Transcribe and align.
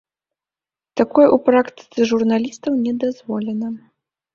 Такое 1.01 1.27
ў 1.35 1.37
практыцы 1.51 2.09
журналістаў 2.15 2.83
не 2.91 2.99
дазволена. 3.09 3.77